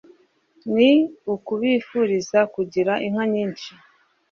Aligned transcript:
Ni 0.73 0.91
ukubifuriza 1.33 2.39
kugira 2.53 2.93
inka 3.05 3.25
nyinshi 3.33 3.71